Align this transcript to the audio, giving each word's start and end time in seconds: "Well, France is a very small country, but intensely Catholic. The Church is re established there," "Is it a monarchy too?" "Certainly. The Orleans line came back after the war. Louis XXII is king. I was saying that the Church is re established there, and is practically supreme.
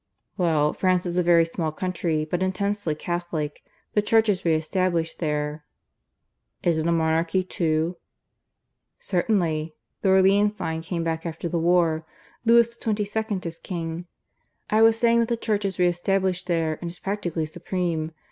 "Well, 0.35 0.73
France 0.73 1.05
is 1.05 1.19
a 1.19 1.21
very 1.21 1.45
small 1.45 1.71
country, 1.71 2.25
but 2.25 2.41
intensely 2.41 2.95
Catholic. 2.95 3.61
The 3.93 4.01
Church 4.01 4.29
is 4.29 4.43
re 4.43 4.55
established 4.55 5.19
there," 5.19 5.63
"Is 6.63 6.79
it 6.79 6.87
a 6.87 6.91
monarchy 6.91 7.43
too?" 7.43 7.97
"Certainly. 8.99 9.75
The 10.01 10.09
Orleans 10.09 10.59
line 10.59 10.81
came 10.81 11.03
back 11.03 11.23
after 11.23 11.47
the 11.47 11.59
war. 11.59 12.03
Louis 12.45 12.73
XXII 12.73 13.37
is 13.43 13.59
king. 13.59 14.07
I 14.71 14.81
was 14.81 14.97
saying 14.97 15.19
that 15.19 15.27
the 15.29 15.37
Church 15.37 15.65
is 15.65 15.77
re 15.77 15.87
established 15.89 16.47
there, 16.47 16.79
and 16.81 16.89
is 16.89 16.97
practically 16.97 17.45
supreme. 17.45 18.11